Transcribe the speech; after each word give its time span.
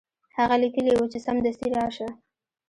هغه 0.37 0.55
لیکلي 0.63 0.93
وو 0.95 1.05
چې 1.11 1.19
سمدستي 1.25 1.67
راشه. 1.77 2.07